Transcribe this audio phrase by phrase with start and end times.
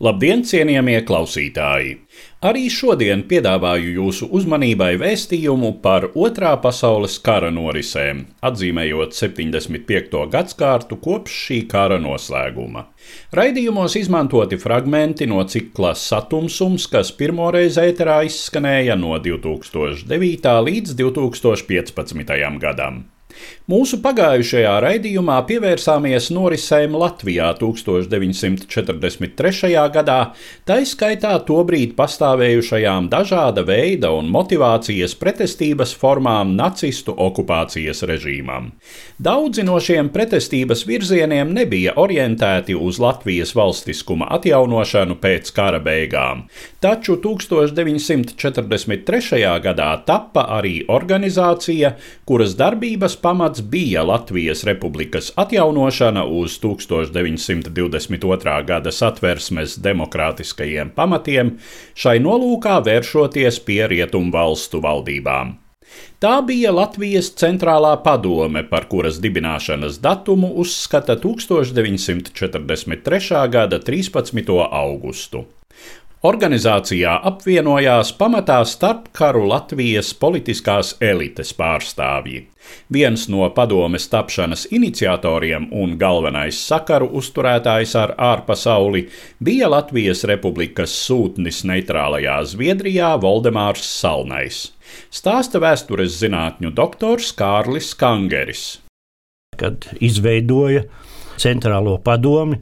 [0.00, 1.90] Labdien, cienījamie klausītāji!
[2.48, 10.22] Arī šodien piedāvāju jūsu uzmanībai vēstījumu par Otrā pasaules kara norisēm, atzīmējot 75.
[10.32, 12.86] gadsimtu kopš šī kara noslēguma.
[13.36, 20.56] Raidījumos izmantoti fragmenti no cikla Satumsums, kas pirmoreiz ēterā izskanēja no 2009.
[20.72, 22.36] līdz 2015.
[22.64, 23.02] gadam.
[23.70, 29.68] Mūsu pagājušajā raidījumā pievērsāmies norisēm Latvijā 1943.
[29.94, 30.16] gadā,
[30.66, 38.64] tā izskaitā tobrīd pastāvējušajām dažāda veida un motivācijas pretestības formām nacistu okupācijas režīmam.
[39.22, 46.48] Daudzi no šiem pretestības virzieniem nebija orientēti uz Latvijas valstiskuma atjaunošanu pēc kara beigām,
[46.82, 49.60] taču 1943.
[49.68, 51.94] gadā tappa arī organizācija,
[52.26, 58.66] kuras darbības pamats pamats bija Latvijas republikas atjaunošana uz 1922.
[58.66, 61.58] gada satversmes demokrātiskajiem pamatiem,
[61.94, 65.54] šai nolūkā vēršoties pie rietumu valstu valdībām.
[66.20, 73.48] Tā bija Latvijas centrālā padome, par kuras dibināšanas datumu uzskata 1943.
[73.50, 74.68] gada 13.
[74.70, 75.44] augustu.
[76.20, 82.42] Organizācijā apvienojās pamatā starpkaru Latvijas politiskās elites pārstāvji.
[82.92, 89.06] Viens no padomes tapšanas iniciatoriem un galvenais sakaru uzturētājs ar ārpasauli
[89.40, 94.60] bija Latvijas Republikas sūtnis neitrālajā Zviedrijā Voldemārs Salnais.
[95.08, 98.66] Stāsta vēstures zinātņu doktors Kārlis Kangeris.
[99.56, 100.84] Kad izveidoja
[101.40, 102.60] centrālo padomi,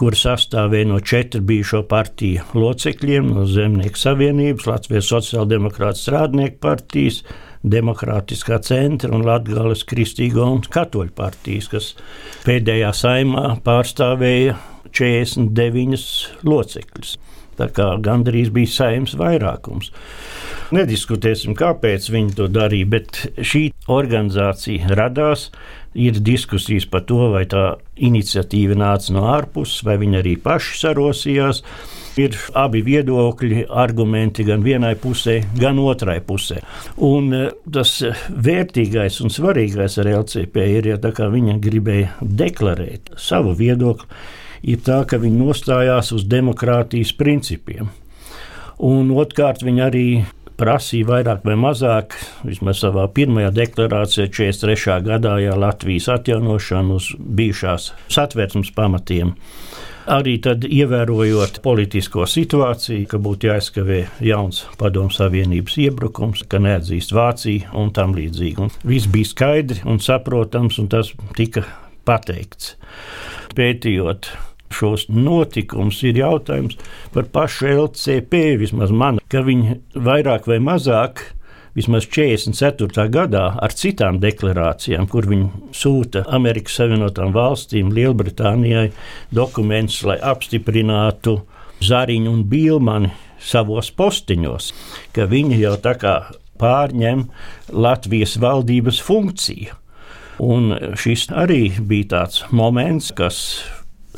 [0.00, 7.22] kur sastāvēja no četru bijušo partiju locekļiem, no Zemnieku savienības, Latvijas sociāldemokrātas strādnieku partijas,
[7.60, 11.90] Demokrātiskā centra un Latvijas kristīgo un katoļu partijas, kas
[12.46, 14.56] pēdējā saimā pārstāvēja
[14.96, 16.06] 49
[16.48, 17.18] locekļus.
[17.60, 19.92] Tā kā gandrīz bija saimnes vairākums.
[20.70, 25.48] Nediskutēsim, kāpēc viņi to darīja, bet šī organizācija radās
[25.94, 31.64] Ir diskusijas par to, vai tā iniciatīva nāca no ārpuses, vai viņi arī paši sarosījās.
[32.20, 36.60] Ir abi viedokļi, argumenti gan vienai pusē, gan otrai pusē.
[37.06, 37.96] Un eh, tas
[38.30, 44.06] vērtīgais un svarīgais ar LCP ir, ja viņa gribēja deklarēt savu viedokli,
[44.62, 47.90] ir tā, ka viņi nostājās uz demokrātijas principiem.
[48.80, 50.04] Un otrkārt, viņi arī
[50.60, 54.98] prasīja vairāk vai mazāk, vismaz savā pirmajā deklarācijā, 43.
[55.06, 59.34] gadā, ja Latvijas atjaunošanu uz bijušās satversmes pamatiem.
[60.10, 67.70] Arī tad, ievērojot politisko situāciju, ka būtu jāizskavē jauns padomu savienības iebrukums, ka neatzīst Vāciju
[67.78, 68.64] un tam līdzīgi.
[68.64, 71.66] Un viss bija skaidri un saprotams, un tas tika
[72.08, 72.74] pateikts.
[73.54, 74.32] Pētījot
[74.74, 76.78] šos notikumus, ir jautājums
[77.14, 78.56] par pašu LCP.
[78.60, 81.24] Vismaz man, ka viņi vairāk vai mazāk.
[81.76, 83.04] Vismaz 44.
[83.14, 88.88] gadā ar citām deklarācijām, kur viņi sūta Amerikas Savienotām valstīm, Lielbritānijai
[89.30, 91.38] dokumentus, lai apstiprinātu
[91.86, 94.72] Zariņu un Bīlmani savos postiņos,
[95.14, 96.14] ka viņi jau tā kā
[96.60, 97.28] pārņem
[97.70, 99.76] Latvijas valdības funkciju.
[100.40, 103.60] Un šis arī bija tāds moments, kas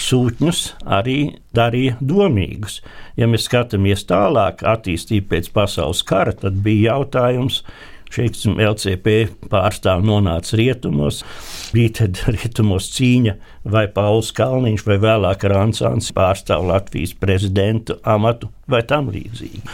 [0.03, 0.61] sūtņus
[0.99, 1.19] arī
[1.57, 2.81] darīja domīgus.
[3.19, 7.63] Ja mēs skatāmies tālāk, attīstību pēc pasaules kara, tad bija jautājums.
[8.13, 9.15] Šeit LCP
[9.49, 11.23] pārstāvja nonāca rietumos,
[11.73, 13.39] bija tad rietumos cīņa,
[13.73, 19.65] vai Pauls Kalniņš vai vēlāk Ransāns pārstāv Latvijas prezidentu amatu vai tam līdzīgi.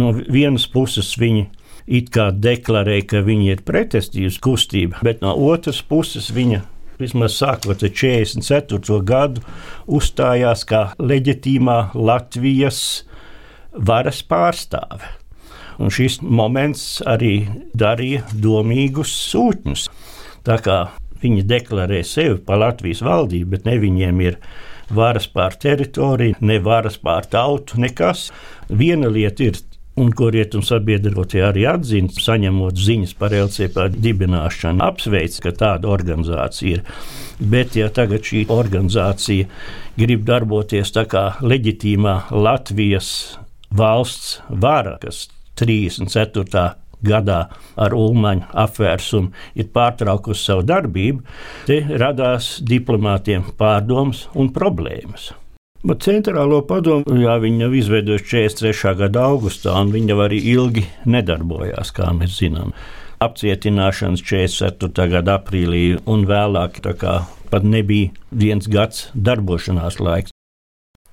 [0.00, 1.44] No vienas puses viņi
[1.88, 6.64] it kā deklarēja, ka viņi ir pretestības kustība, bet no otras puses viņa
[7.00, 9.00] vismaz sākot ar 44.
[9.06, 9.44] gadu,
[9.86, 12.82] uzstājās kā leģitīmā Latvijas
[13.72, 15.14] varas pārstāve.
[15.78, 17.48] Un šis moments arī
[17.78, 19.86] darīja domīgus sūtņus.
[20.46, 20.78] Tā kā
[21.22, 24.36] Viņi deklarē sevi par Latvijas valdību, bet ne viņiem ir
[24.94, 28.28] varas pār teritoriju, ne varas pār tautu, nekas.
[28.70, 29.58] Viena lieta ir
[29.98, 36.78] un ko rietumu sabiedrotie arī atzina, saņemot ziņas par LCP dibināšanu, apsveic, ka tāda organizācija
[36.78, 36.84] ir.
[37.38, 39.46] Bet, ja tagad šī organizācija
[39.98, 43.10] grib darboties tā kā leģitīmā Latvijas
[43.70, 45.26] valsts vara, kas
[45.58, 46.68] 34
[47.04, 47.40] gadā
[47.78, 51.22] ar Ulmaņu apvērsumu ir pārtraukusi savu darbību,
[51.66, 55.32] te radās diplomātiem pārdomas un problēmas.
[55.86, 58.94] Bet centrālo padomu jā, viņi jau izveidojuši 43.
[58.98, 62.72] gada augustā, un viņi jau arī ilgi nedarbojās, kā mēs zinām.
[63.22, 65.06] Apcietināšanas 44.
[65.12, 66.82] gada aprīlī un vēlāk
[67.50, 70.34] pat nebija viens gads darbošanās laiks.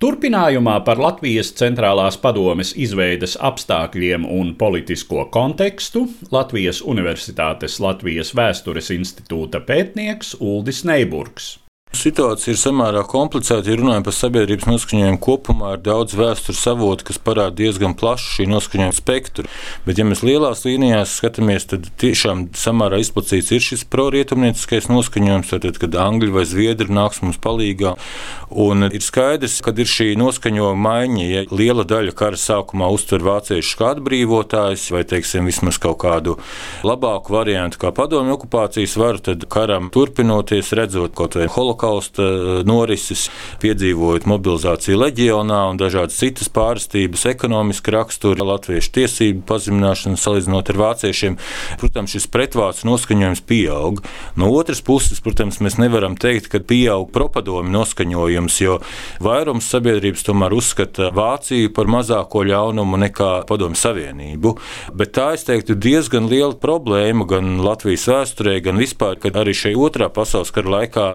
[0.02, 6.04] Turpinājumā par Latvijas centrālās padomes izveides apstākļiem un politisko kontekstu
[6.36, 11.54] Latvijas Universitātes Latvijas Vēstures institūta pētnieks Uldis Neiburgs.
[11.94, 13.70] Situācija ir samērā komplicēta.
[13.70, 18.48] Ja runājam par sabiedrības noskaņojumu kopumā, ir daudz vēstures avotu, kas parāda diezgan plašu šī
[18.52, 19.46] noskaņojuma spektru.
[19.86, 25.80] Bet, ja mēs lielās līnijās skatāmies, tad tiešām samērā izplatīts ir šis prorietumnieciskais noskaņojums, tad,
[25.82, 27.96] kad angļu vai zviedri nāks mums palīdzīgā.
[28.66, 31.26] Un ir skaidrs, ka ir šī noskaņojuma maiņa.
[31.30, 36.38] Ja liela daļa kara sākumā uztver vāciešus kā atbrīvotājus, vai teiksim, vismaz kaut kādu
[36.86, 42.64] labāku variantu kā padomju okupācijas varu, tad karam turpinoties, redzot kaut vai holokaustu holokausta eh,
[42.66, 43.30] norises,
[43.62, 51.38] piedzīvojot mobilizāciju leģionā un dažādas citas pārstības, ekonomiski rakstura, latviešu tiesību pazemināšanu salīdzinot ar vāciešiem.
[51.82, 54.02] Protams, šis pretvācu noskaņojums pieaug.
[54.36, 58.80] No otras puses, protams, mēs nevaram teikt, ka pieaug propadomi noskaņojums, jo
[59.24, 64.56] vairums sabiedrības tomēr uzskata Vāciju par mazāko ļaunumu nekā Padomu Savienību.
[64.96, 69.80] Bet tā, es teiktu, diezgan liela problēma gan Latvijas vēsturē, gan vispār, kad arī šajā
[69.80, 71.10] otrā pasaules kara laikā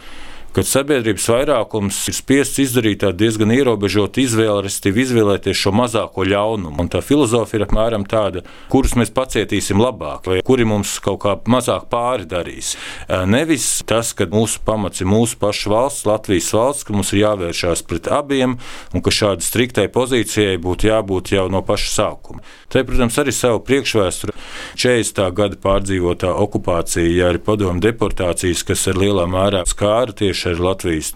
[0.56, 6.74] kad sabiedrības vairākums ir spiests izdarīt diezgan ierobežotu izvēli, respektīvi izvēlēties šo mazāko ļaunumu.
[6.82, 8.42] Un tā filozofija ir apmēram tāda,
[8.72, 12.72] kurus mēs pacietīsim labāk, vai kuri mums kaut kā mazāk pāri darīs.
[13.30, 17.84] Nevis tas, ka mūsu pamats ir mūsu pašu valsts, Latvijas valsts, ka mums ir jāvēršās
[17.86, 18.58] pret abiem
[18.94, 22.42] un ka šādai striktai pozīcijai būtu jābūt jau no paša sākuma.
[22.70, 24.34] Te, protams, arī savu priekšvēsturi
[24.78, 25.22] 40.
[25.34, 31.14] gada pārdzīvotā okupācija, arī padomu deportācijas, kas ar lielā mērā skāra tieši ar Latvijas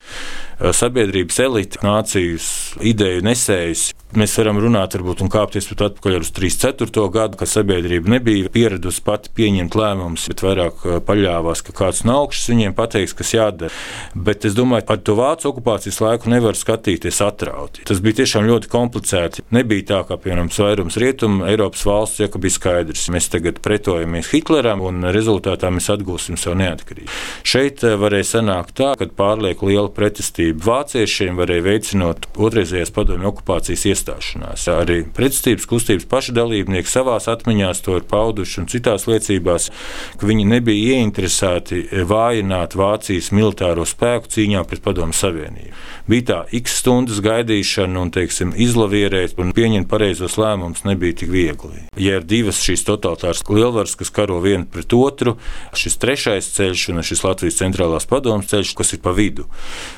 [0.61, 2.49] sabiedrības elites, nācijas
[2.83, 3.91] ideju nesējus.
[4.15, 7.03] Mēs varam runāt, varbūt, un kāpties pat atpakaļ uz 34.
[7.11, 12.21] gadu, kad sabiedrība nebija pieradusi pati pieņemt lēmumus, bet vairāk eh, paļāvās, ka kāds no
[12.21, 13.73] augšas viņiem pateiks, kas jādara.
[14.15, 17.83] Bet es domāju, par to vācu okupācijas laiku nevar skatīties atrauti.
[17.91, 19.45] Tas bija tiešām ļoti komplicēti.
[19.56, 24.85] Nebija tā, kā piemēram vairums rietumu Eiropas valsts, ja bija skaidrs, mēs tagad pretojamies Hitleram
[24.87, 27.11] un rezultātā mēs atgūsim savu neatkarību.
[27.43, 33.29] Šeit eh, varēja sanākt tā, ka pārlieku liela pretestība pretestību vāciešiem varēja veicinot otrreizējās padomju
[33.31, 34.67] okupācijas iestāšanās.
[34.69, 39.70] Arī pretestības kustības paši dalībnieki savā atmiņā to ir pauduši un citās liecībās,
[40.19, 45.72] ka viņi nebija ieinteresēti vājināt Vācijas militāro spēku cīņā pret Padomu Savienību.
[46.08, 51.86] Bija tā x stundas gaidīšana un teiksim, izlavierēt un pieņemt pareizos lēmumus nebija tik viegli.
[51.96, 55.39] Ja ir divas šīs totalitāras lielvaras, kas karo vienu pret otru,
[55.72, 59.48] šis trešais ceļš un šis Latvijas centrālās padomas ceļš, kas ir pa vidu.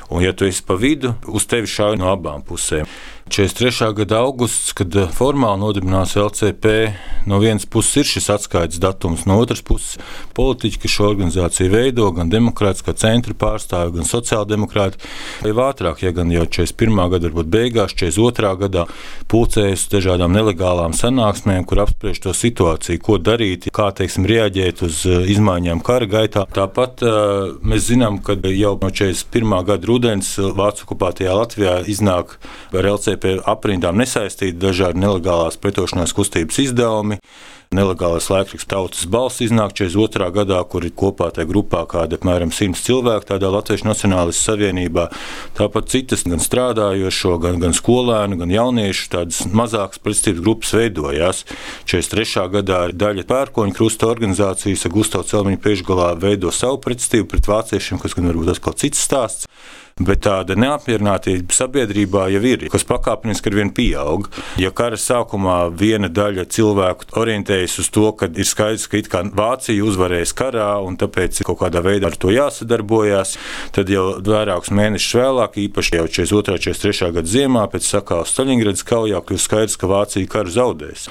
[0.07, 2.87] Un, ja tu esi pa vidu, uz tevi šauj no abām pusēm.
[3.29, 3.93] 43.
[3.93, 6.73] gada augusts, kad eh, formāli nodibinās LCP,
[7.27, 9.97] no vienas puses ir šis atskaites datums, no otras puses
[10.37, 15.01] politiķi, kas šo organizāciju veido, gan demokrātiskā centra pārstāvji, gan sociāldemokrāti,
[15.43, 17.03] jau ātrāk, ja gan jau 41.
[17.13, 18.53] gada, varbūt beigās, 42.
[18.63, 18.85] gadā
[19.31, 25.27] pulcējas dažādām nelegālām sanāksmēm, kur apspriež to situāciju, ko darīt, kā teiksim, reaģēt uz eh,
[25.35, 26.47] izmaiņām kara gaitā.
[26.57, 29.57] Tāpat uh, mēs zinām, ka jau no 41.
[29.67, 30.26] gada rudens
[30.57, 32.37] Vācu okupētajā Latvijā iznāk
[32.75, 37.19] ar LCP aprindām nesaistīti dažādi nelegālās pretošanās kustības izdevumi.
[37.75, 40.29] Nelegālais laikraksts Tautas balss iznāk 42.
[40.31, 45.09] gadā, kur ir kopā tajā grupā kāda apmēram 100 cilvēku tādā Latvijas Nacionālistu savienībā.
[45.57, 51.43] Tāpat citas gan strādājošo, gan, gan skolēnu, gan jauniešu tādas mazākas pretestības grupas veidojās.
[51.91, 52.45] 43.
[52.55, 58.31] gadā daļa pērkoņu krusta organizācijas Gustavs Celmiņa priekšgalā veido savu pretestību pret vāciešiem, kas gan
[58.31, 59.51] varbūt atkal cits stāsts.
[59.97, 64.27] Bet tāda neapmierinātība sabiedrībā jau ir, kas pakāpeniski ar vien pieaug.
[64.61, 67.09] Ja kara sākumā viena daļa cilvēku
[67.57, 72.11] orientējas uz to, ka ir skaidrs, ka Vācija uzvarēs karā un tāpēc kaut kādā veidā
[72.11, 73.37] ar to jāsadarbojas,
[73.73, 76.37] tad jau vairākus mēnešus vēlāk, īpaši jau 42.
[76.37, 77.11] un 43.
[77.17, 81.07] gada ziemā, pēc sakāves Staļingradas kaujā, kļūst skaidrs, ka Vācija karu zaudēs.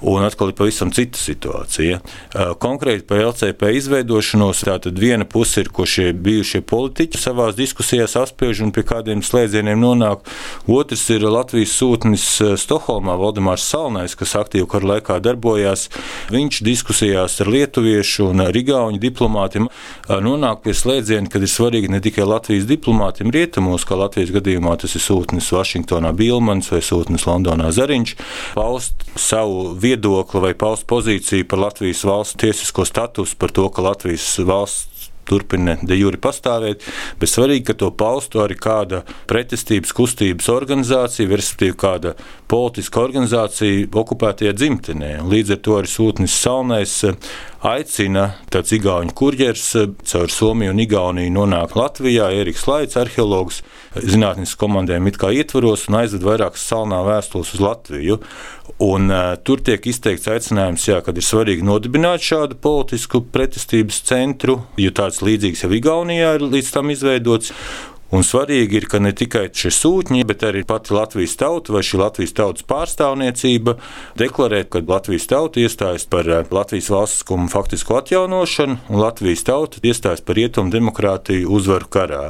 [0.00, 2.00] Un atkal ir pavisam cita situācija.
[2.60, 8.62] Konkrēti par LCP izveidošanos, tātad viena puse ir, ko šie bijušie politiķi savā diskusijās apspiež
[8.66, 10.26] un pie kādiem slēdzieniem nonāk.
[10.68, 12.26] Otrs ir Latvijas sūtnis
[12.60, 15.88] Stokholmā, Valdemārs Salnais, kas aktīvi kara laikā darbojās.
[16.34, 19.70] Viņš diskusijās ar lietuviešu un ar igauņu diplomātiem
[20.08, 24.96] nonāk pie slēdziena, kad ir svarīgi ne tikai Latvijas diplomātiem rietumos, kā Latvijas gadījumā tas
[24.98, 28.16] ir sūtnis Vašingtonā Bilmans vai sūtnis Londonā Zariņš,
[28.56, 34.26] paust savu viedokli vai paust pozīciju par Latvijas valsts tiesisko statusu, par to, ka Latvijas
[34.46, 34.95] valsts
[35.28, 36.84] turpina de jure pastāvēt,
[37.20, 42.14] bet svarīgi, ka to paustu arī kāda pretestības kustības organizācija, respektīvi kāda
[42.50, 45.12] politiska organizācija okupētajā dzimtenē.
[45.26, 47.02] Līdz ar to arī sūtnis Salnais
[47.66, 52.28] aicina tāds igauņu kurjers eh, caur Somiju un Igauniju nonāk Latvijā.
[52.40, 53.62] Eriks Laits, arheologs,
[53.96, 58.20] zinātniskas komandējuma it kā ietvaros un aizved vairākas salnā vēstules uz Latviju.
[58.82, 64.58] Un, uh, tur tiek izteikts aicinājums, jā, kad ir svarīgi nodibināt šādu politisku pretestības centru,
[64.76, 67.52] jo tāds līdzīgs jau Igaunijā ir līdz tam izveidots.
[68.14, 71.98] Un svarīgi ir, ka ne tikai šie sūtņi, bet arī pati Latvijas tauta vai šī
[71.98, 73.74] Latvijas tautas pārstāvniecība
[74.20, 80.22] deklarē, ka Latvijas tauta iestājas par eh, Latvijas valstiskumu faktisko atjaunošanu, un Latvijas tauta iestājas
[80.22, 82.20] par rietumu demokrātiju uzvaru karā.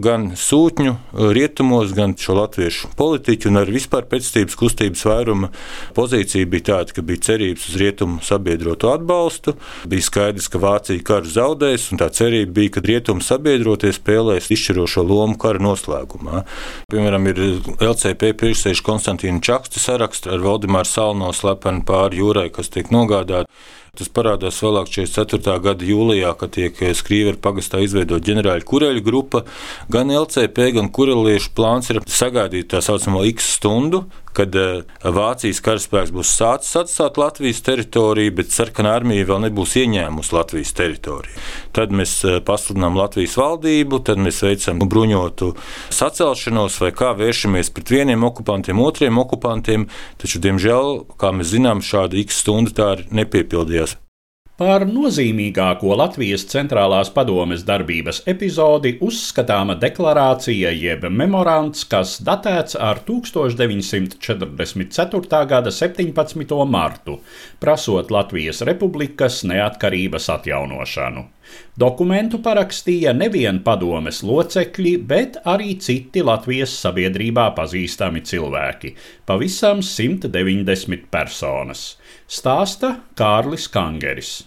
[0.00, 5.52] Gan sūtņu eh, rietumos, gan šo latviešu politiķu un arī vispār pēctības kustības vairuma
[5.98, 9.58] pozīcija bija tāda, ka bija cerības uz rietumu sabiedroto atbalstu.
[9.84, 15.04] Bija skaidrs, ka Vācija karu zaudēs, un tā cerība bija, ka rietumu sabiedrotie spēlēs izšķirošo
[15.04, 16.44] lomu lomu kara noslēgumā.
[16.92, 17.42] Piemēram, ir
[17.76, 23.50] LCP priekšsēžu Konstantīna Čaksta saraksts ar Valdemāru Salno slepenu pāri jūrai, kas tiek nogādāta.
[23.98, 25.56] Tas parādās vēlāk 44.
[25.64, 29.42] gada jūlijā, kad tiek Skrīveru pagastā izveidota ģenerāļa kureļu grupa.
[29.90, 34.04] Gan LCP, gan kureliešu plāns ir sagaidīt tā saucamo X stundu,
[34.38, 40.34] kad eh, Vācijas karaspēks būs sācis atstāt Latvijas teritoriju, bet sarkanā armija vēl nebūs ieņēmusi
[40.36, 41.44] Latvijas teritoriju.
[41.76, 45.52] Tad mēs eh, pasludinām Latvijas valdību, tad mēs veicam bruņotu
[45.98, 49.88] sacelšanos vai kā vēršamies pret vieniem okupantiem, otriem okupantiem,
[50.22, 53.98] taču, diemžēl, kā mēs zinām, šāda X stunda tā arī nepiepildījās.
[54.58, 65.40] Par nozīmīgāko Latvijas centrālās padomes darbības epizodi uzskatāma deklarācija jeb memorands, kas datēts ar 1944.
[65.54, 66.58] gada 17.
[66.74, 67.14] martu,
[67.62, 71.37] prasot Latvijas republikas neatkarības atjaunošanu.
[71.78, 78.94] Dokumentu parakstīja nevien padomes locekļi, bet arī citi Latvijas sabiedrībā pazīstami cilvēki-
[79.28, 81.96] pavisam 190 personas
[82.28, 84.44] stāsta Kārlis Kangeris.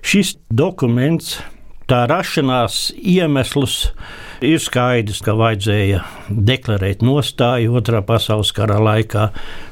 [0.00, 1.40] Šis dokuments,
[1.88, 3.90] tā rašanās iemeslus
[4.44, 9.28] ir skaidrs, ka vajadzēja deklarēt nostāju otrā pasaules kara laikā,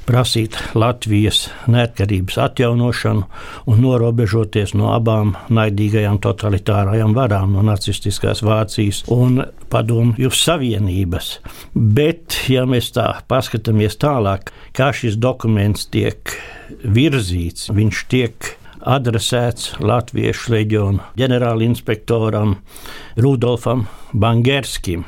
[0.08, 3.24] prasīt Latvijas neatkarības atjaunošanu
[3.68, 11.32] un norobežoties no abām naidīgajām totalitārajām varām, no nacistiskās Vācijas un Padomju Savienības.
[11.74, 16.38] Bet, ja mēs tā paskatāmies tālāk, kā šis dokuments tiek
[16.84, 18.54] virzīts, viņš tiek
[18.88, 22.56] adresēts Latviešu leģiona ģenerālinspektoram
[23.20, 25.04] Rudolfam Bangerskim.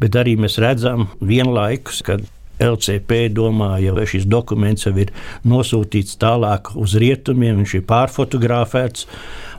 [0.00, 2.26] Bet arī mēs redzam vienlaikus, kad
[2.60, 5.12] LCP domāja, vai šis dokuments jau ir
[5.48, 9.06] nosūtīts tālāk uz rietumiem, viņš ir pārfotografēts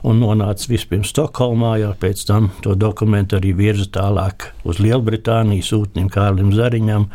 [0.06, 6.10] un nonācis vispirms Stokholmā, jau pēc tam to dokumentu arī virza tālāk uz Lielbritāniju, sūtnim
[6.12, 7.08] Kārlim Zariņam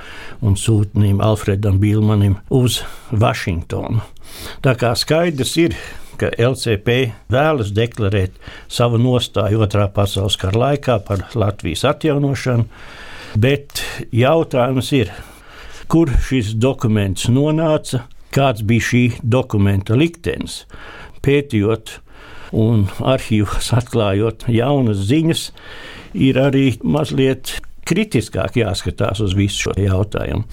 [0.44, 4.04] un sūtnim Alfredam Bilmanim uz Vašingtonu.
[4.64, 5.80] Tā kā skaidrs ir,
[6.18, 6.98] ka LCP
[7.34, 8.38] vēlas deklarēt
[8.72, 12.68] savu nostāju otrā pasaules kara laikā par Latvijas atjaunošanu,
[13.38, 13.84] bet
[14.16, 15.14] jautājums ir,
[15.92, 20.64] kur šis dokuments nonāca, kāds bija šī dokumenta liktenis.
[21.24, 22.00] Pētījot
[22.56, 25.50] un arhīvos atklājot jaunas ziņas,
[26.18, 27.58] ir arī mazliet
[27.88, 30.44] kritiskāk jāskatās uz visu šo jautājumu.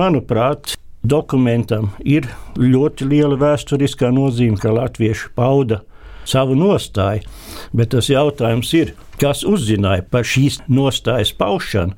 [0.00, 5.82] Manuprāt, dokumentam ir ļoti liela vēsturiskā nozīme, ka latvieši pauda
[6.28, 7.24] savu nostāju,
[7.76, 11.94] bet tas jautājums ir, kas uzzināja par šīs nostājas paušanu.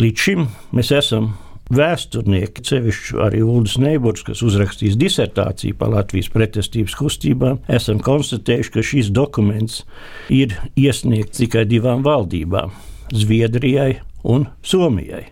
[0.00, 0.46] Līdz šim
[0.76, 1.32] mēs esam
[1.72, 8.84] vēsturnieki, sevišķi arī Ulris Neiburgs, kas uzrakstīs disertāciju par Latvijas pretestības kustībām, esam konstatējuši, ka
[8.84, 9.82] šis dokuments
[10.28, 12.74] ir iesniegts tikai divām valdībām-
[13.20, 15.24] Zviedrijai un Somijai.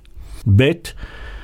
[0.46, 0.94] Bet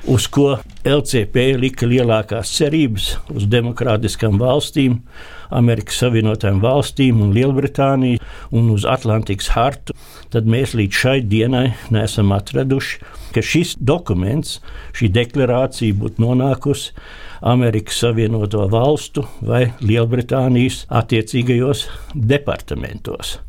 [0.07, 5.01] uz ko LCP lika lielākās cerības uz demokrātiskām valstīm,
[5.49, 8.21] Amerikas Savienotajām valstīm un Lielbritāniju
[8.55, 9.95] un uz Atlantikas hartu,
[10.29, 13.01] tad mēs līdz šai dienai neesam atraduši,
[13.33, 14.59] ka šis dokuments,
[14.93, 16.93] šī deklarācija būtu nonākusi
[17.41, 23.39] Amerikas Savienoto Valstu vai Lielbritānijas attiecīgajos departamentos.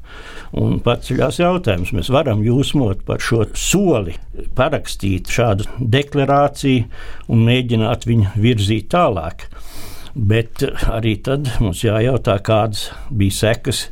[0.61, 4.17] Un pats ceļās jautājums, mēs varam jūsmot par šo soli,
[4.59, 6.88] parakstīt šādu deklarāciju
[7.31, 9.47] un mēģināt viņu virzīt tālāk.
[10.14, 13.85] Bet arī tad mums jājautā, kādas bija sekas,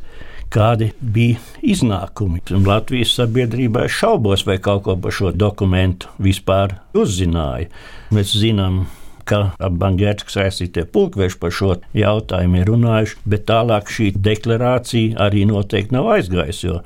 [0.51, 2.41] kādi bija iznākumi.
[2.65, 7.69] Latvijas sabiedrībai šaubos, vai kaut ko par šo dokumentu vispār uzzināja.
[8.11, 8.83] Mēs zinām,
[9.29, 15.45] ka ap Bangerska saistītie pulkveži par šo jautājumu ir runājuši, bet tālāk šī deklarācija arī
[15.49, 16.81] noteikti nav aizgājusi, jo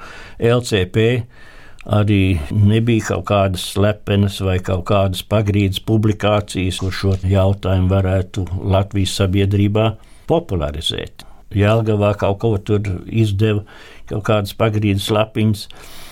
[0.53, 1.07] LCP
[1.83, 2.21] arī
[2.51, 9.93] nebija kaut kādas slepenas vai kaut kādas pagrīdes publikācijas, kur šo jautājumu varētu Latvijas sabiedrībā
[10.29, 11.27] popularizēt.
[11.53, 13.63] Jēlgavā kaut ko tur izdeva,
[14.09, 15.67] kaut kādas pagrīdes lapiņas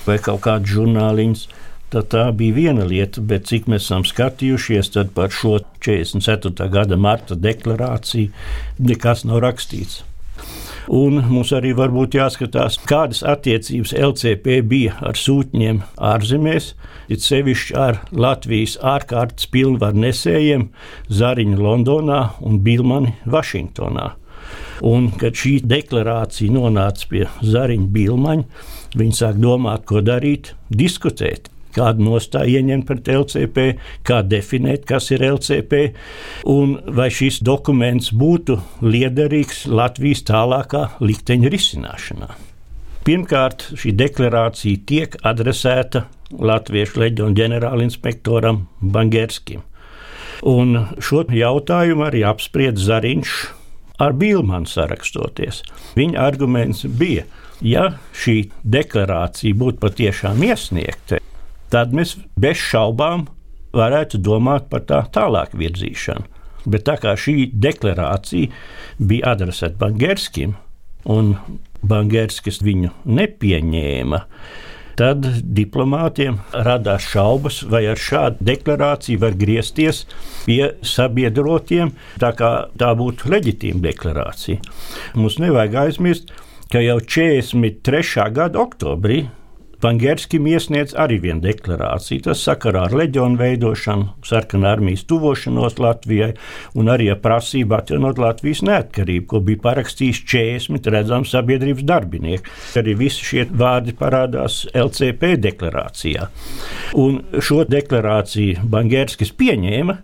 [0.06, 1.48] vai kaut kādas žurnāliņas.
[1.92, 6.70] Tad tā bija viena lieta, bet cik mēs esam skatījušies par šo 44.
[6.72, 8.32] gada marta deklarāciju,
[8.80, 9.98] nekas nav rakstīts.
[10.88, 15.84] Un mums arī varbūt jāskatās, kādas attiecības LCP bija ar sūtņiem
[16.14, 16.72] ārzemēs,
[17.12, 20.70] it sevišķi ar Latvijas ārkārtas pilnvaru nesējiem
[21.12, 24.14] Zariņu Londonā un Bilmani Vašingtonā.
[24.88, 32.06] Un, kad šī deklarācija nonāca pie Zariņa Bilmaņa, viņi sāk domāt, ko darīt, diskutēt kādu
[32.10, 33.66] nostāju ieņemt pret LCP,
[34.08, 35.82] kā definēt, kas ir LCP,
[36.52, 42.32] un vai šis dokuments būtu liederīgs Latvijas tālākā likteņa risināšanā.
[43.02, 49.64] Pirmkārt, šī deklarācija tiek adresēta Latviešu leģionu ģenerālinspektoram Bangerskim.
[50.48, 53.34] Un šo jautājumu arī apspried Zariņš
[54.02, 55.62] ar Bilmanu sarakstoties.
[55.98, 57.26] Viņa arguments bija,
[57.62, 61.22] ja šī deklarācija būtu patiešām iesniegta,
[61.72, 63.26] tad mēs bez šaubām
[63.76, 66.28] varētu domāt par tā tālāk virzīšanu.
[66.70, 68.52] Bet tā kā šī deklarācija
[69.02, 70.54] bija adresēta Bangerskim,
[71.10, 71.34] un
[71.82, 74.20] Bangerskis viņu nepieņēma,
[75.00, 80.04] tad diplomātiem radās šaubas, vai ar šādu deklarāciju var griezties
[80.46, 84.62] pie sabiedrotiem, tā kā tā būtu leģitīma deklarācija.
[85.18, 86.30] Mums nevajag aizmirst,
[86.72, 88.30] ka jau 43.
[88.36, 89.24] gada oktobrī
[89.82, 92.26] Pangerskim iesniedz arī vienu deklarāciju.
[92.28, 96.32] Tas sakarā ar leģionu veidošanu, sarkanā armijas tuvošanos Latvijai
[96.78, 102.56] un arī ar prasību atjaunot Latvijas neatkarību, ko bija parakstījis 40 redzams sabiedrības darbinieki.
[102.82, 106.30] Arī visi šie vārdi parādās LCP deklarācijā.
[107.02, 109.98] Un šo deklarāciju Bangerskis pieņēma,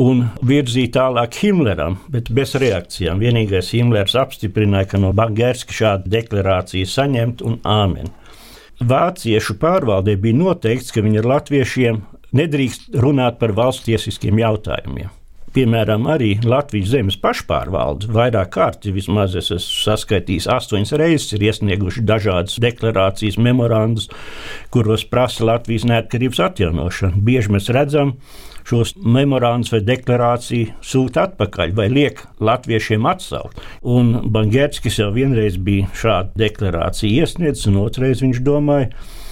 [0.00, 3.20] un virzīja tālāk Himleram, bet bez reakcijām.
[3.22, 8.10] Vienīgais Himlers apstiprināja, ka no Bangerska šāda deklarācija saņemt un āmen.
[8.82, 12.00] Vāciešu pārvaldē bija noteikts, ka viņi ar latviešiem
[12.34, 15.12] nedrīkst runāt par valstiesiskiem jautājumiem.
[15.54, 22.02] Piemēram, arī Latvijas zemes pašpārvalde vairāk kārtī, vismaz es esmu saskaitījis, astoņas reizes ir iesnieguši
[22.08, 24.08] dažādas deklarācijas, memorandus,
[24.74, 27.22] kuros prasa Latvijas neatkarības atjaunošanu.
[27.22, 28.16] Bieži mēs redzam,
[28.66, 33.60] šos memorandus vai deklarāciju sūta atpakaļ vai liek latviešiem atsaukt.
[33.86, 38.90] Un Bangerskis jau vienreiz bija šādu deklarāciju iesniedzis, un otrreiz viņš domāja,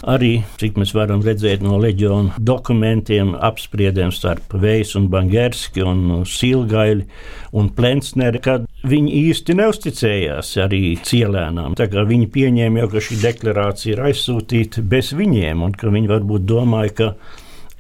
[0.08, 7.06] arī, cik mēs varam redzēt no leģiona dokumentiem, apspriedēm starp Veisu un Bangerski un Silgaili
[7.58, 11.76] un Plensneri, kad viņi īsti neusticējās arī cielēnām.
[11.78, 16.12] Tā kā viņi pieņēma jau, ka šī deklarācija ir aizsūtīta bez viņiem un ka viņi
[16.12, 17.12] varbūt domāja, ka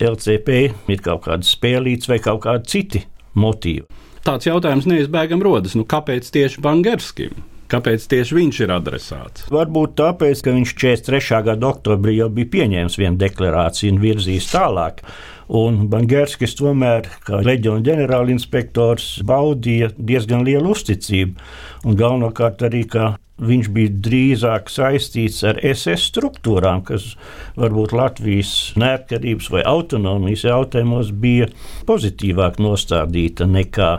[0.02, 3.06] LCP ir kaut kādas spēlītas vai kaut kādi citi
[3.38, 3.86] motīvi.
[4.22, 5.74] Tāds jautājums neizbēgami rodas.
[5.74, 7.34] Nu, kāpēc tieši Bangerskim?
[7.72, 9.46] Kāpēc tieši viņš ir adresāts?
[9.52, 11.38] Varbūt tāpēc, ka viņš 43.
[11.46, 15.00] gada oktobrī jau bija pieņēmis vienu deklarāciju un virzījis tālāk.
[15.48, 21.50] Un Bangerskis tomēr, kā leģiona ģenerālinspektors, baudīja diezgan lielu uzticību.
[21.86, 27.12] Un galvenokārt arī, ka viņš bija drīzāk saistīts ar SS struktūrām, kas
[27.58, 31.48] varbūt Latvijas neatkarības vai autonomijas jautājumos bija
[31.88, 33.92] pozitīvāk nostādīta nekā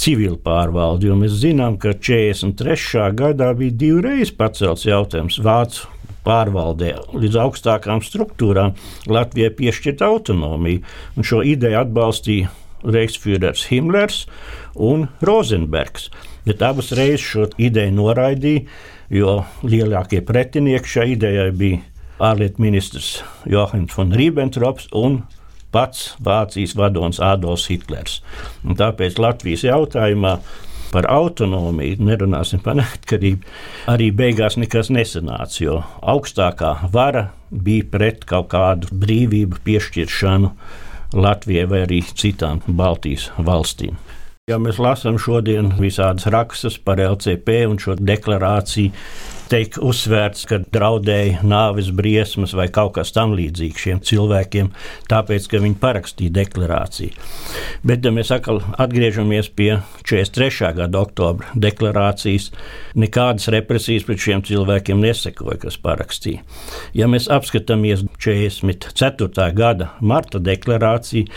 [0.00, 1.10] civila pārvalde.
[1.10, 3.10] Jo mēs zinām, ka 43.
[3.18, 5.92] gadā bija divreiz pacelts jautājums Vācu
[6.26, 8.74] pārvaldē līdz augstākām struktūrām
[9.06, 10.84] Latvijai piešķirt autonomiju.
[11.16, 12.52] Un šo ideju atbalstīja
[12.86, 14.24] Reichsführers Himmlers
[14.74, 16.10] un Rozenbergs
[16.46, 18.66] bet abas reizes šo ideju noraidīja,
[19.10, 21.82] jo lielākie pretinieki šai idejai bija
[22.30, 23.16] ārlietu ministrs
[23.50, 25.20] Johanns von Ribbentrops un
[25.74, 28.20] pats Vācijas vadonis Adolfs Hitlers.
[28.64, 30.38] Un tāpēc Latvijas jautājumā
[30.96, 33.44] par autonomiju, nerunāsim par neatkarību,
[33.92, 40.52] arī beigās nekas nesanāca, jo augstākā vara bija pret kaut kādu brīvību piešķiršanu
[41.16, 43.98] Latvijai vai arī citām Baltijas valstīm.
[44.46, 48.92] Ja mēs lasām šodien visādas rakstus par LCP un šo deklarāciju,
[49.50, 54.70] tiek uzsvērts, ka draudēja nāves briesmas vai kaut kas tamlīdzīgs šiem cilvēkiem,
[55.10, 57.26] tāpēc, ka viņi parakstīja deklarāciju.
[57.82, 60.70] Bet, ja mēs atkal atgriežamies pie 43.
[60.78, 62.52] gada oktobra deklarācijas,
[62.94, 66.46] nekādas represijas pret šiem cilvēkiem nesekoja, kas parakstīja.
[66.94, 69.52] Ja mēs apskatāmies 44.
[69.58, 71.34] gada marta deklarāciju,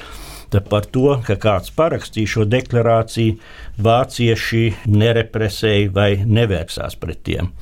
[0.69, 3.37] par to, ka kāds parakstīja šo deklarāciju,
[3.85, 7.53] vācieši nerepresēja vai nevērsās pret tiem.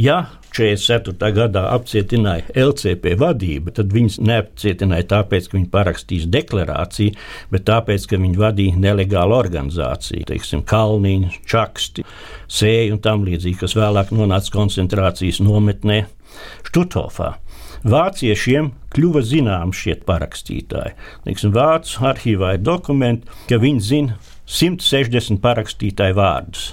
[0.00, 1.32] Ja 44.
[1.32, 7.16] gadā apcietināja LCP vadība, tad viņus neapcietināja tāpēc, ka viņi parakstīs deklarāciju,
[7.52, 12.04] bet tāpēc, ka viņi vadīja nelegālu organizāciju, teiksim, Kalniņu, Čaksti,
[12.52, 16.02] Sēju un tam līdzīgi, kas vēlāk nonāca koncentrācijas nometnē
[16.68, 17.32] Štuthofā.
[17.88, 20.96] Vāciešiem kļuva zināms šie parakstītāji.
[21.28, 26.72] Liksim, Vācu arhīvā ir dokumenti, ka viņi zina 160 parakstītāju vārdus.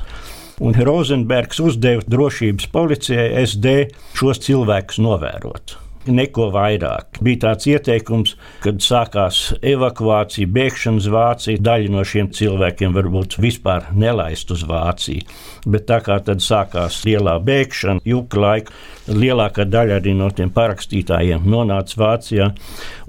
[0.60, 3.78] Un Rozenbergs uzdeva drošības policijai SD
[4.20, 5.80] šos cilvēkus novērot
[6.12, 7.20] neko vairāk.
[7.24, 11.62] Bija tāds ieteikums, kad sākās evakuācija, bēgšana uz Vāciju.
[11.66, 15.26] Daļa no šiem cilvēkiem varbūt vispār nelaist uz Vāciju.
[15.70, 18.76] Bet tā kā tad sākās lielā bēgšana, juka laika,
[19.10, 22.52] lielākā daļa arī no tiem parakstītājiem nonāca Vācijā.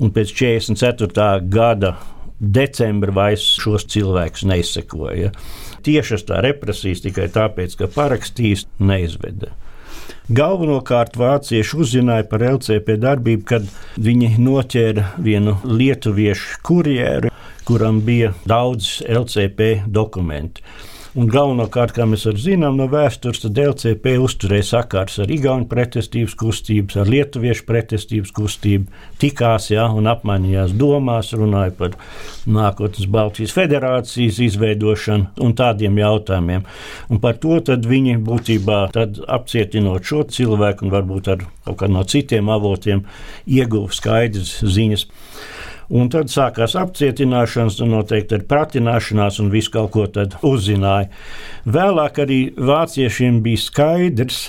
[0.00, 1.28] Un pēc 44.
[1.50, 1.96] gada
[2.40, 5.32] decembra vairs šos cilvēkus neizsekoja.
[5.84, 9.52] Tiešas tā represijas tikai tāpēc, ka parakstījis neizveda.
[10.30, 13.64] Galvenokārt vācieši uzzināja par LCP darbību, kad
[13.98, 17.32] viņi noķēra vienu lietuviešu kurjeru,
[17.66, 20.62] kuram bija daudz LCP dokumentu.
[21.18, 27.00] Un galvenokārt, kā mēs zinām no vēstures, tad LCP uzturēja sakars ar Igaunu pretestības kustību,
[27.02, 28.86] ar Lietuviešu pretestības kustību,
[29.18, 31.96] tikās ja, un apmainījās domās, runāja par
[32.46, 36.68] nākotnes Baltijas federācijas izveidošanu un tādiem jautājumiem.
[37.10, 38.78] Un par to viņi būtībā
[39.26, 43.02] apcietinot šo cilvēku un varbūt ar kaut kādiem no citiem avotiem
[43.50, 45.08] ieguva skaidrs ziņas.
[45.90, 51.08] Un tad sākās apcietināšanas, noteikti ar pratināšanās, un visu kaut ko tad uzzināja.
[51.66, 54.44] Vēlāk arī vāciešiem bija skaidrs,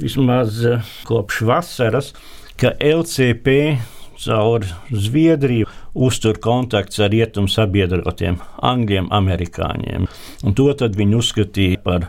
[0.00, 2.14] vismaz eh, kopš vasaras,
[2.58, 3.76] ka LCP
[4.18, 10.08] caur Zviedriju uztur kontakts ar rietumu sabiedrotiem, angļiem, amerikāņiem.
[10.44, 12.08] Un to viņi uzskatīja par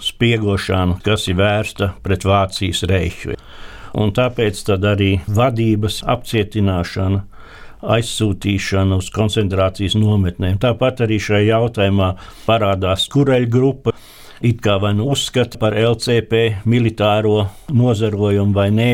[0.00, 3.36] spiegošanu, kas ir vērsta pret Vācijas reiķu.
[4.00, 7.24] Un tāpēc arī vadības apcietināšana
[7.82, 10.58] aizsūtīšanu uz koncentrācijas nometnēm.
[10.60, 12.14] Tāpat arī šajā jautājumā
[12.46, 13.94] parādās kureļu grupa.
[14.40, 17.42] It kā vai nu uzskata par LCP militāro
[17.76, 18.86] nozarojumu vai nē,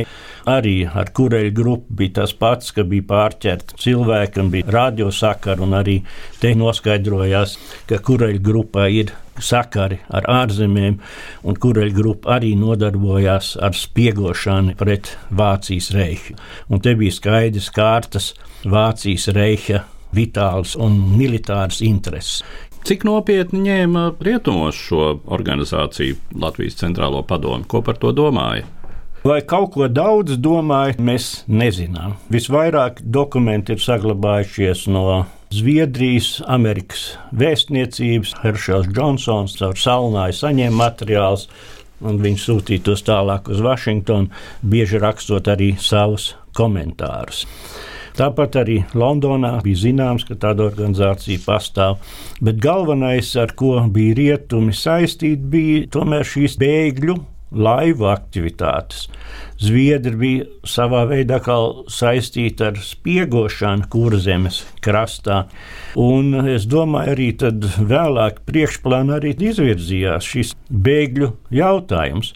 [0.51, 5.79] arī ar kureļu grupu bija tas pats, ka bija pārķerti cilvēki un bija radiosakari, un
[5.79, 6.01] arī
[6.43, 7.55] te noskaidrojās,
[7.87, 10.99] ka kureļu grupā ir sakari ar ārzemēm,
[11.47, 16.37] un kureļu grupa arī nodarbojās ar spiegošanu pret Vācijas reiķu.
[16.71, 18.33] Un te bija skaidrs kārtas
[18.65, 19.83] Vācijas reiķa
[20.17, 22.43] vitāls un militārs intereses.
[22.87, 27.67] Cik nopietni ņēma rietumos šo organizāciju Latvijas centrālo padomu?
[27.67, 28.63] Ko par to domāja?
[29.27, 32.15] Vai kaut ko daudz domāja, mēs nezinām.
[32.31, 38.35] Visvairāk dokumenti ir saglabājušies no Zviedrijas, Amerikas vēstniecības.
[38.43, 41.47] Heršels Džonsons caur salnāju saņēma materiālus,
[42.03, 44.33] un viņš sūtīja tos tālāk uz Vašingtonu,
[44.67, 47.45] bieži rakstot arī savus komentārus.
[48.17, 52.01] Tāpat arī Londonā bija zināms, ka tāda organizācija pastāv.
[52.41, 57.19] Bet galvenais, ar ko bija rietumi saistīti, bija tomēr šīs bēgļu
[57.57, 59.07] laivu aktivitātes.
[59.57, 61.39] Zviedri bija savā veidā
[61.89, 65.47] saistīti ar spiegošanu kurzemes krastā.
[65.97, 67.29] Un es domāju, arī
[67.93, 72.35] vēlāk priekšplānā arī izvirzījās šis bēgļu jautājums.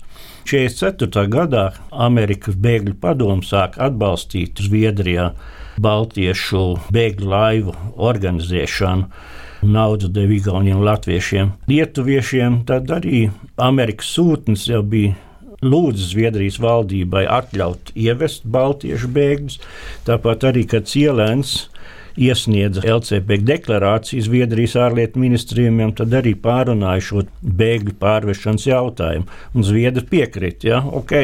[0.49, 1.27] 44.
[1.31, 5.35] gadā Amerikas bēgļu padomu sāk atbalstīt Zviedrijā
[5.81, 9.07] baltiešu bēgļu laivu organizēšanu.
[9.63, 12.63] Naudu deva Igauniem, Latviešiem, Lietuviešiem.
[12.69, 13.27] Tad arī
[13.61, 15.17] Amerikas sūtnis jau bija
[15.61, 19.59] lūdza Zviedrijas valdībai atļaut ievest baltiešu bēgļus.
[20.09, 21.69] Tāpat arī, kad Cielēns
[22.21, 29.29] iesniedza LCP deklarāciju Zviedrijas ārlietu ministrijiem, tad arī pārunāja šo bēgļu pārvešanas jautājumu.
[29.55, 31.17] Un Zviedri piekrita, ja, ok,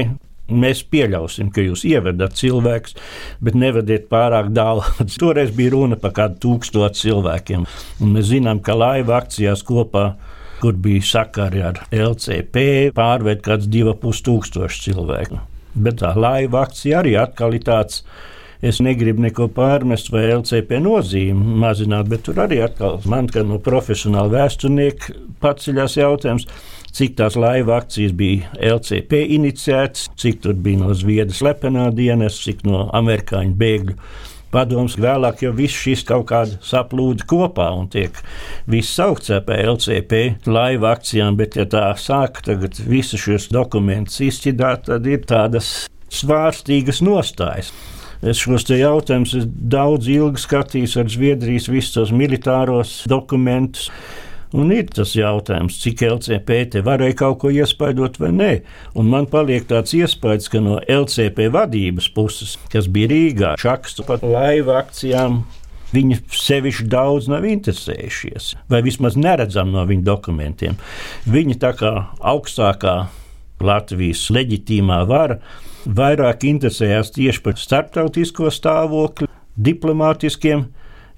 [0.47, 2.95] Mēs pieļausim, ka jūs ievedat cilvēkus,
[3.43, 5.17] bet nevediet pārāk daudz.
[5.21, 7.67] Toreiz bija runa par kādu tūkstošu cilvēkiem.
[8.03, 10.13] Un mēs zinām, ka laiva akcijās kopā,
[10.61, 15.43] kur bija sakari ar LCP, pārvērt kāds divu pus tūkstošu cilvēku.
[15.75, 18.05] Bet tā laiva akcija arī atkal ir tāds.
[18.65, 23.59] Es negribu neko pārmest vai LCP nozīmi mazināt, bet tur arī atkal man, kā no
[23.63, 25.13] profesionāla vēsturnieka,
[25.45, 26.47] paceļās jautājums,
[26.97, 32.65] cik tās laiva akcijas bija LCP iniciētas, cik tur bija no Zviedrijas slepenā dienas, cik
[32.65, 33.99] no amerikāņu bēgļu
[34.55, 34.97] padoms.
[35.01, 38.17] Vēlāk jau viss šis kaut kāda saplūda kopā un tiek
[38.71, 44.89] viss saukts par LCP laiva akcijām, bet ja tā sāk tagad visus šos dokumentus izšķidāt,
[44.89, 45.75] tad ir tādas
[46.09, 47.75] svārstīgas nostājas.
[48.27, 53.91] Es šos jautājumus daudz ilgi skatījos ar Zviedrijas visus tos militāros dokumentus.
[54.57, 58.51] Un ir tas jautājums, cik LCP te varēja kaut ko iespaidot vai nē.
[58.99, 64.27] Un man paliek tāds iespējas, ka no LCP vadības puses, kas bija Rīgā, čakstu pat
[64.27, 65.45] laiva akcijām,
[65.95, 70.75] Viņi sevišķi daudz nav interesējušies, vai vismaz neredzam no viņu dokumentiem.
[71.31, 72.97] Viņi tā kā augstākā
[73.63, 75.39] Latvijas leģitīmā vara
[75.87, 80.67] vairāk interesējās tieši par starptautisko stāvokli, diplomātiskiem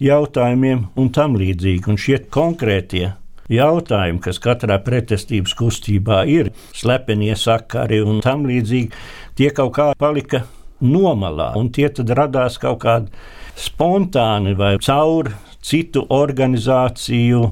[0.03, 1.89] jautājumiem un tam līdzīgi.
[1.91, 3.13] Un šie konkrētie
[3.53, 8.93] jautājumi, kas katrā pretestības kustībā ir, slepenie sakari un tam līdzīgi,
[9.39, 10.45] tie kaut kā palika
[10.85, 13.11] nomalā, un tie tad radās kaut kādi
[13.59, 15.33] spontāni vai caur
[15.65, 17.49] citu organizāciju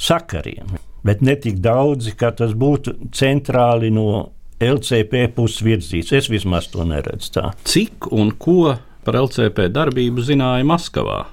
[0.00, 0.74] sakariem.
[1.04, 6.12] Bet ne tik daudzi, kā tas būtu centrāli no LCP puses virzīts.
[6.14, 7.46] Es vismaz to neredzu tā.
[7.68, 11.24] Cik un ko par LCP darbību zināja Maskavā?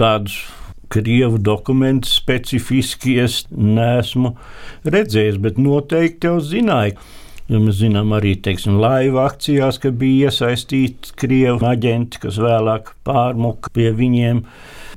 [0.00, 0.42] Tādus
[0.90, 4.34] krievu dokumentus specifiski es neesmu
[4.90, 6.98] redzējis, bet noteikti jau zināju.
[7.50, 13.72] Ja mēs zinām arī teiksim, laiva akcijās, ka bija iesaistīti krievu aģenti, kas vēlāk pārmuka
[13.74, 14.44] pie viņiem.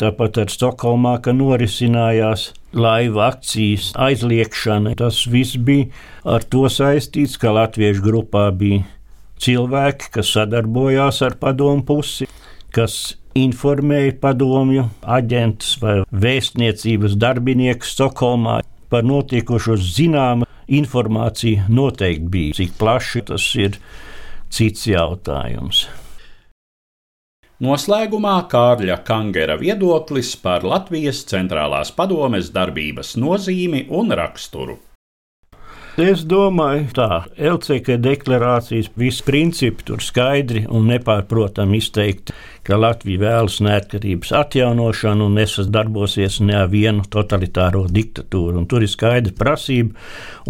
[0.02, 4.96] Tāpat ar Stokholmā, ka norisinājās laiva akcijas aizliekšana.
[5.00, 5.90] Tas viss bija
[6.26, 8.84] ar to saistīts, ka latviešu grupā bija
[9.44, 12.28] cilvēki, kas sadarbojās ar padomu pusi,
[12.74, 18.62] kas informēja padomju aģentus vai vēstniecības darbiniekus Stokholmā
[18.94, 22.60] par notiekošo zināmu informāciju noteikti bija.
[22.62, 23.82] Cik plaši tas ir
[24.54, 25.88] cits jautājums.
[27.64, 34.82] Noslēgumā Kārļa Kangera viedoklis par Latvijas centrālās padomes darbības nozīmi un raksturu.
[36.02, 42.36] Es domāju, tā LCK deklarācijas visi principi tur skaidri un nepārprotami izteikti,
[42.68, 48.58] ka Latvija vēlas neatkarības atjaunošanu un nesasdarbosies ne ar vienu totalitāro diktatūru.
[48.60, 49.96] Un tur ir skaidra prasība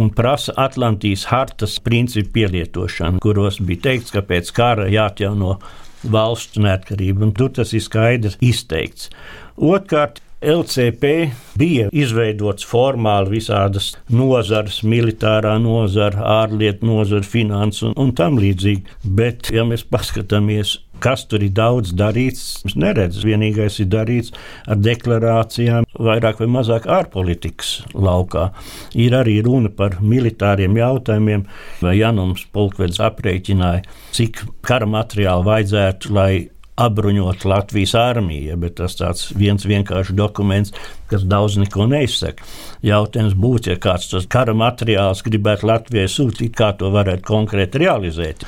[0.01, 5.59] un prasa Atlantijas hartas principu pielietošanu, kuros bija teikts, ka pēc kara jāatjauno
[6.03, 9.09] valsts neatkarība, un tur tas ir skaidrs izteikts.
[9.57, 11.11] Otrkārt, LCP
[11.55, 18.99] bija izveidots formāli visādas nozares, militārā nozara, ārlietu nozara, finanses un, un tam līdzīgi.
[19.07, 23.25] Bet, ja mēs paskatāmies, kas tur ir daudz darīts, es neredzu.
[23.27, 24.31] Vienīgais ir darīts
[24.69, 28.49] ar deklarācijām, vairāk vai mazāk ārpolitikas laukā.
[28.95, 31.45] Ir arī runa par militāriem jautājumiem,
[31.83, 33.83] vai Janums Polkveds aprēķināja,
[34.15, 36.31] cik kara materiālu vajadzētu, lai
[36.79, 40.73] apbruņot Latvijas armiju, bet tas tāds viens vienkāršs dokuments,
[41.11, 42.45] kas daudz neko neizsaka.
[42.85, 48.47] Jautājums būtu, ja kāds tos kara materiāls gribētu Latvijai sūtīt, kā to varētu konkrēti realizēt.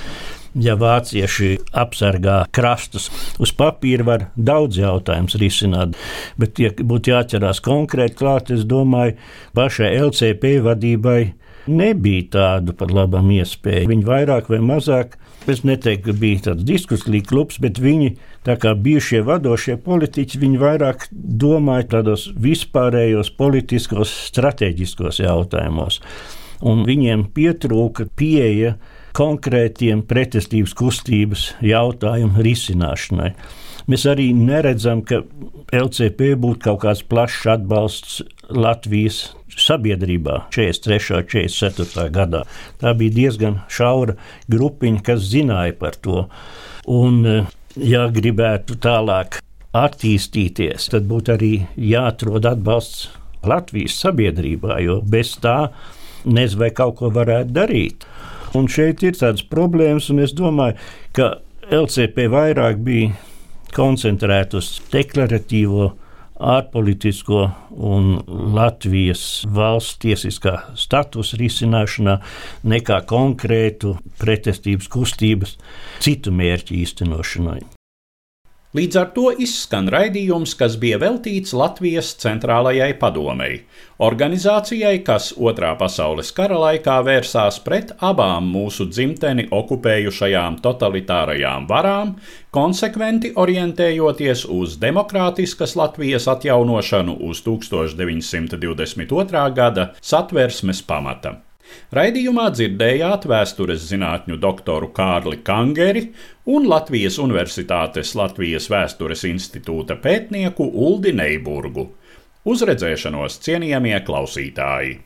[0.56, 3.10] Ja vācieši apsargā krastus,
[3.44, 5.98] uz papīra var daudz jautājumus risināt,
[6.40, 9.18] bet, ja būtu jāķerās konkrēti klāt, es domāju,
[9.58, 11.20] pašai LCP vadībai
[11.68, 13.90] nebija tādu par labam iespēju.
[13.92, 18.16] Viņi vairāk vai mazāk Es neteiktu, ka bija tāds diskusiju klubs, bet viņi,
[18.46, 26.00] kā bijušie vadošie politiķi, viņi vairāk domāja tādos vispārējos politiskos, strateģiskos jautājumos.
[26.66, 28.74] Un viņiem pietrūka pieeja
[29.16, 33.32] konkrētiem pretestības kustības jautājumu risināšanai.
[33.86, 35.22] Mēs arī neredzam, ka
[35.76, 41.20] LCP būtu kaut kāds plašs atbalsts Latvijas sabiedrībā 43.
[41.20, 42.08] un 44.
[42.14, 42.42] gadā.
[42.82, 44.18] Tā bija diezgan šaura
[44.52, 46.26] grupiņa, kas zināja par to.
[46.88, 47.46] Un, eh,
[47.78, 49.40] ja gribētu tālāk
[49.74, 53.10] attīstīties, tad būtu arī jāatrod atbalsts
[53.46, 55.72] Latvijas sabiedrībā, jo bez tā
[56.26, 58.06] nezinu, vai kaut ko varētu darīt.
[58.56, 60.78] Un šeit ir tādas problēmas, un es domāju,
[61.16, 61.36] ka
[61.74, 63.14] LCP vairāk bija
[63.76, 65.90] koncentrēta uz deklaratīvo
[66.36, 67.42] ārpolitisko
[67.90, 68.10] un
[68.56, 72.18] Latvijas valsts tiesiskā statusa risināšanā,
[72.68, 75.56] nekā konkrētu pretestības kustības
[76.04, 77.75] citu mērķu īstenošanai.
[78.76, 83.62] Līdz ar to izskan raidījums, kas bija veltīts Latvijas centrālajai padomei,
[84.04, 92.14] organizācijai, kas Otrā pasaules kara laikā vērsās pret abām mūsu dzimteni okupējušajām totalitārajām varām,
[92.52, 99.50] konsekventi orientējoties uz demokrātiskas Latvijas atjaunošanu uz 1922.
[99.56, 101.38] gada satversmes pamata.
[101.96, 106.08] Raidījumā dzirdējāt vēstures zinātņu doktoru Kārli Kangeri
[106.46, 111.90] un Latvijas Universitātes Latvijas Vēstures institūta pētnieku Uldi Neiburgu.
[112.46, 115.00] Uz redzēšanos, cienījamie klausītāji!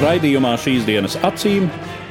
[0.00, 1.66] Raidījumā šīs dienas acīm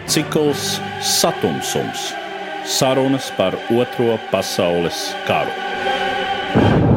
[0.10, 2.12] cikls Satumsums-
[2.77, 6.88] sarunas par Otro pasaules karu.